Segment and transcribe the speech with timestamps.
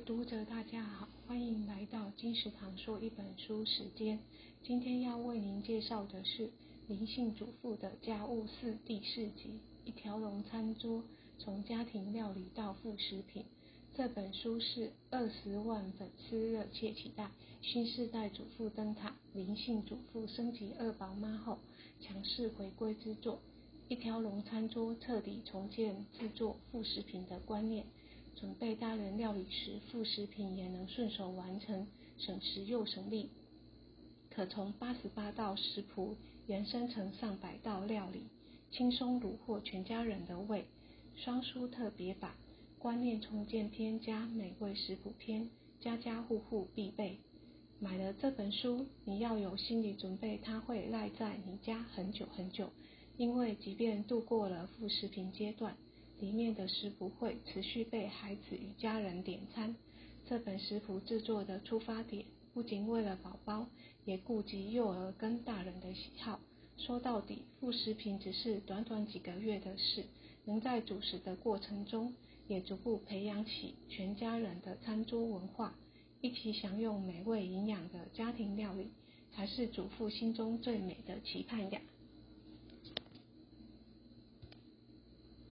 [0.00, 4.18] 读者，大家好，欢迎来到金石堂说一本书时间。
[4.62, 6.50] 今天要为您介绍的是
[6.86, 11.02] 灵性主妇的家务四第四集：一条龙餐桌，
[11.38, 13.44] 从家庭料理到副食品。
[13.96, 17.30] 这本书是二十万粉丝热切期待，
[17.62, 21.58] 新世代主妇灯塔，灵性主妇升级二宝妈后
[22.00, 23.40] 强势回归之作。
[23.88, 27.86] 一条龙餐桌彻底重建制作副食品的观念。
[28.40, 31.88] 准备大人料理时，副食品也能顺手完成，
[32.18, 33.30] 省时又省力。
[34.30, 36.14] 可从八十八道食谱
[36.46, 38.22] 延伸成上百道料理，
[38.70, 40.66] 轻松虏获全家人的胃。
[41.16, 42.34] 双书特别版
[42.78, 45.50] 观念重建篇加美味食谱篇，
[45.80, 47.18] 家家户户必备。
[47.80, 52.70] 买了这本书，你要有心理准备，它会赖在你家很久很久，
[53.16, 55.76] 因为即便度过了副食品阶段。
[56.20, 59.76] 里面的食谱会持续被孩子与家人点餐。
[60.28, 63.68] 这本食谱制作的出发点，不仅为了宝宝，
[64.04, 66.40] 也顾及幼儿跟大人的喜好。
[66.76, 70.04] 说到底，副食品只是短短几个月的事，
[70.44, 72.14] 能在主食的过程中，
[72.46, 75.74] 也逐步培养起全家人的餐桌文化，
[76.20, 78.90] 一起享用美味营养的家庭料理，
[79.32, 81.80] 才是主妇心中最美的期盼呀。